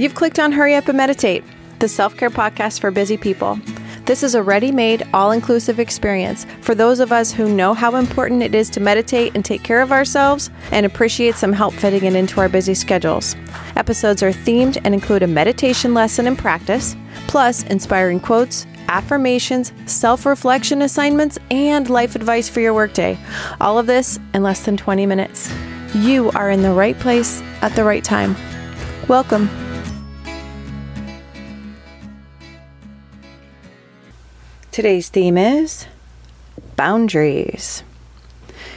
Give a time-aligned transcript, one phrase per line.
[0.00, 1.44] You've clicked on Hurry Up and Meditate,
[1.78, 3.60] the self care podcast for busy people.
[4.06, 7.94] This is a ready made, all inclusive experience for those of us who know how
[7.96, 12.04] important it is to meditate and take care of ourselves and appreciate some help fitting
[12.04, 13.36] it into our busy schedules.
[13.76, 20.24] Episodes are themed and include a meditation lesson and practice, plus inspiring quotes, affirmations, self
[20.24, 23.18] reflection assignments, and life advice for your workday.
[23.60, 25.52] All of this in less than 20 minutes.
[25.94, 28.34] You are in the right place at the right time.
[29.06, 29.69] Welcome.
[34.72, 35.86] Today's theme is
[36.76, 37.82] boundaries.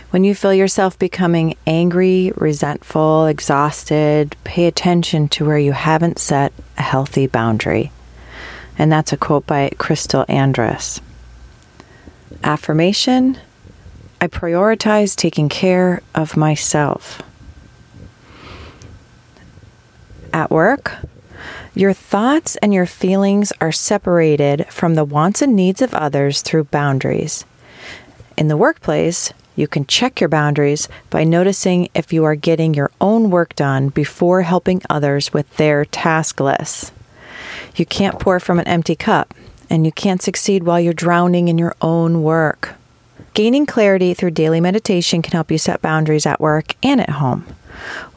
[0.10, 6.52] When you feel yourself becoming angry, resentful, exhausted, pay attention to where you haven't set
[6.80, 7.92] a healthy boundary.
[8.76, 11.00] And that's a quote by Crystal Andrus.
[12.44, 13.38] Affirmation
[14.20, 17.22] I prioritize taking care of myself.
[20.34, 20.96] At work,
[21.76, 26.66] your thoughts and your feelings are separated from the wants and needs of others through
[26.66, 27.46] boundaries.
[28.38, 32.92] In the workplace, you can check your boundaries by noticing if you are getting your
[33.00, 36.92] own work done before helping others with their task lists.
[37.76, 39.34] You can't pour from an empty cup,
[39.70, 42.76] and you can't succeed while you're drowning in your own work.
[43.34, 47.46] Gaining clarity through daily meditation can help you set boundaries at work and at home.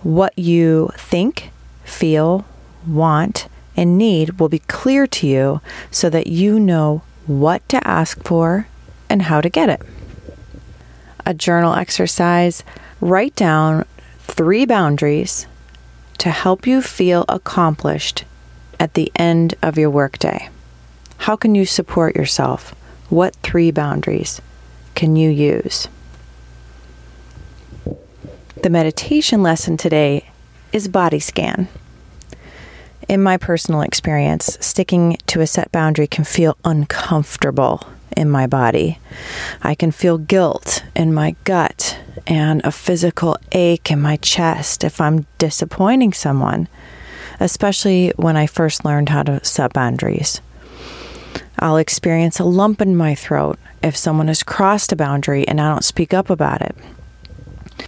[0.03, 1.51] What you think,
[1.85, 2.45] feel,
[2.87, 8.23] want, and need will be clear to you so that you know what to ask
[8.23, 8.69] for
[9.09, 9.83] and how to get it.
[11.25, 12.63] A journal exercise
[13.01, 13.85] write down
[14.19, 15.47] three boundaries
[16.19, 18.25] to help you feel accomplished
[18.79, 20.49] at the end of your workday.
[21.19, 22.75] How can you support yourself?
[23.09, 24.41] What three boundaries
[24.95, 25.89] can you use?
[28.63, 30.31] The meditation lesson today
[30.73, 31.69] is body scan.
[33.09, 37.87] In my personal experience, sticking to a set boundary can feel uncomfortable
[38.17, 38.99] in my body.
[39.63, 45.01] I can feel guilt in my gut and a physical ache in my chest if
[45.01, 46.67] I'm disappointing someone,
[47.39, 50.41] especially when I first learned how to set boundaries.
[51.61, 55.71] I'll experience a lump in my throat if someone has crossed a boundary and I
[55.71, 56.75] don't speak up about it.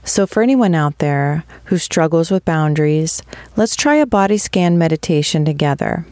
[0.04, 3.22] So, for anyone out there who struggles with boundaries,
[3.56, 6.06] let's try a body scan meditation together.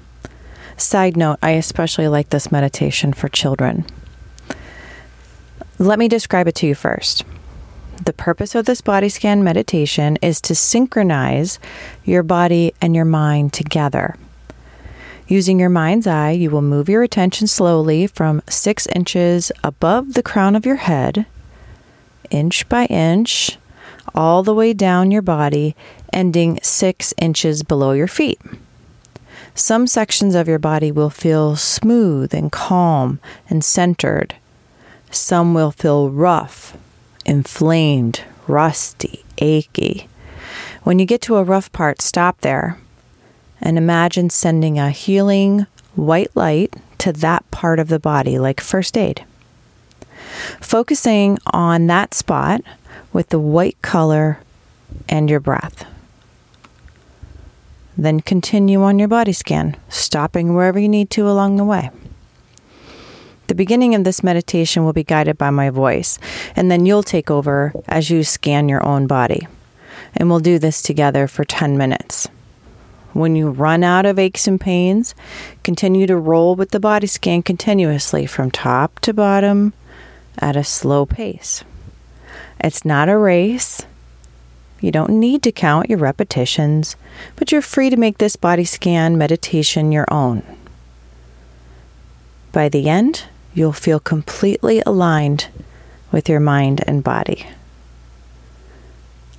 [0.76, 3.86] Side note, I especially like this meditation for children.
[5.78, 7.24] Let me describe it to you first.
[8.04, 11.58] The purpose of this body scan meditation is to synchronize
[12.04, 14.16] your body and your mind together.
[15.28, 20.22] Using your mind's eye, you will move your attention slowly from six inches above the
[20.22, 21.26] crown of your head,
[22.30, 23.58] inch by inch,
[24.16, 25.76] all the way down your body,
[26.12, 28.40] ending six inches below your feet.
[29.54, 34.34] Some sections of your body will feel smooth and calm and centered.
[35.10, 36.76] Some will feel rough,
[37.24, 40.08] inflamed, rusty, achy.
[40.82, 42.78] When you get to a rough part, stop there
[43.60, 48.96] and imagine sending a healing white light to that part of the body, like first
[48.96, 49.24] aid.
[50.60, 52.62] Focusing on that spot
[53.12, 54.40] with the white color
[55.08, 55.84] and your breath.
[57.96, 61.90] Then continue on your body scan, stopping wherever you need to along the way.
[63.46, 66.18] The beginning of this meditation will be guided by my voice,
[66.56, 69.46] and then you'll take over as you scan your own body.
[70.14, 72.28] And we'll do this together for 10 minutes.
[73.12, 75.14] When you run out of aches and pains,
[75.62, 79.72] continue to roll with the body scan continuously from top to bottom
[80.38, 81.64] at a slow pace.
[82.60, 83.82] It's not a race.
[84.80, 86.96] You don't need to count your repetitions,
[87.36, 90.42] but you're free to make this body scan meditation your own.
[92.52, 95.48] By the end, you'll feel completely aligned
[96.12, 97.46] with your mind and body.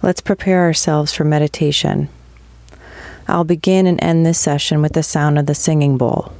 [0.01, 2.09] Let's prepare ourselves for meditation.
[3.27, 6.33] I'll begin and end this session with the sound of the singing bowl.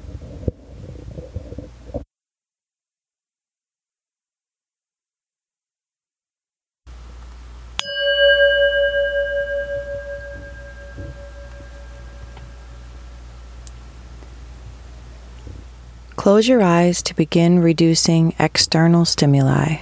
[16.28, 19.78] Close your eyes to begin reducing external stimuli.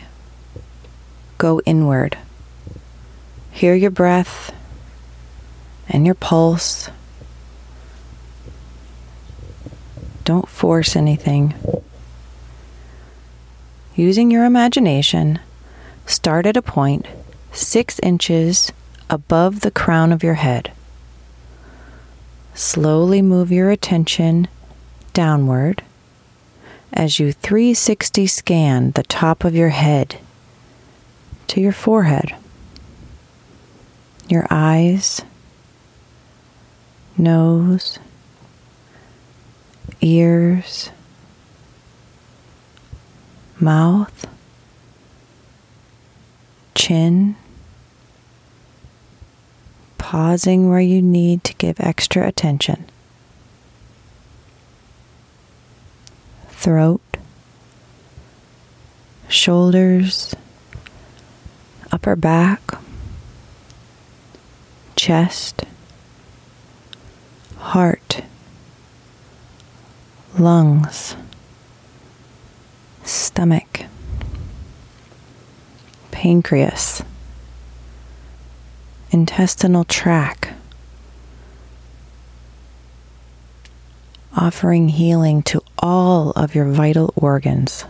[1.39, 2.19] Go inward.
[3.49, 4.53] Hear your breath
[5.89, 6.91] and your pulse.
[10.23, 11.55] Don't force anything.
[13.95, 15.39] Using your imagination,
[16.05, 17.07] start at a point
[17.53, 18.71] six inches
[19.09, 20.71] above the crown of your head.
[22.53, 24.47] slowly move your attention
[25.11, 25.81] downward
[26.93, 30.17] as you 360 scan the top of your head
[31.47, 32.35] to your forehead,
[34.27, 35.21] your eyes,
[37.17, 37.99] nose,
[40.01, 40.91] ears,
[43.59, 44.27] mouth,
[46.73, 47.35] chin,
[49.97, 52.85] pausing where you need to give extra attention.
[56.65, 57.17] Throat,
[59.27, 60.33] shoulders,
[61.91, 62.59] upper back,
[64.95, 65.63] chest,
[67.59, 68.23] heart,
[70.39, 71.15] lungs,
[73.03, 73.81] stomach,
[76.09, 77.03] pancreas,
[79.11, 80.47] intestinal tract,
[84.35, 87.85] offering healing to all of your vital organs.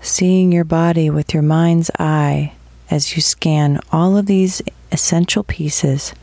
[0.00, 2.52] Seeing your body with your mind's eye
[2.92, 4.62] as you scan all of these
[4.92, 6.14] essential pieces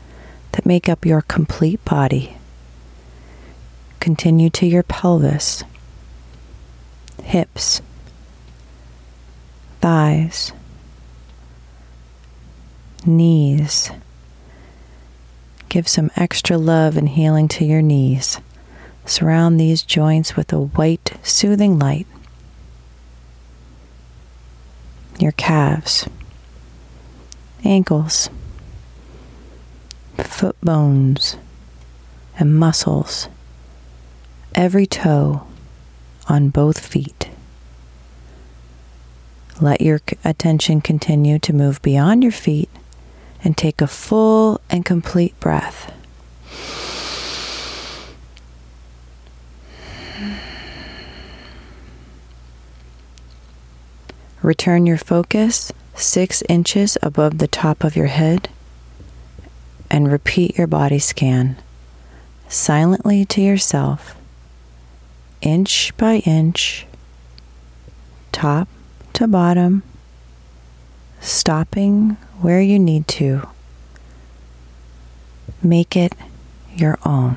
[0.52, 2.38] that make up your complete body.
[4.00, 5.62] Continue to your pelvis,
[7.22, 7.82] hips,
[9.82, 10.52] thighs,
[13.04, 13.90] knees.
[15.68, 18.40] Give some extra love and healing to your knees.
[19.04, 22.06] Surround these joints with a white, soothing light.
[25.18, 26.08] Your calves,
[27.64, 28.30] ankles,
[30.16, 31.36] foot bones,
[32.38, 33.28] and muscles,
[34.54, 35.46] every toe
[36.28, 37.28] on both feet.
[39.60, 42.70] Let your attention continue to move beyond your feet
[43.48, 45.90] and take a full and complete breath.
[54.42, 58.50] Return your focus six inches above the top of your head
[59.90, 61.56] and repeat your body scan
[62.48, 64.14] silently to yourself,
[65.40, 66.86] inch by inch,
[68.30, 68.68] top
[69.14, 69.82] to bottom,
[71.20, 73.48] stopping where you need to.
[75.62, 76.12] Make it
[76.76, 77.36] your own.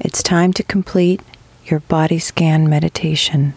[0.00, 1.20] It's time to complete
[1.64, 3.54] your body scan meditation.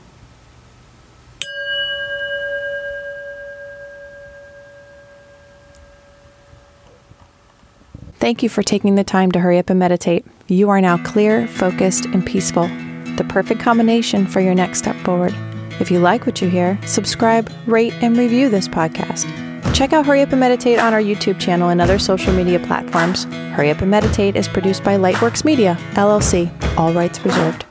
[8.13, 10.25] Thank you for taking the time to hurry up and meditate.
[10.47, 12.67] You are now clear, focused, and peaceful,
[13.15, 15.33] the perfect combination for your next step forward.
[15.79, 19.40] If you like what you hear, subscribe, rate, and review this podcast.
[19.73, 23.23] Check out Hurry Up and Meditate on our YouTube channel and other social media platforms.
[23.55, 27.65] Hurry Up and Meditate is produced by Lightworks Media, LLC, all rights reserved.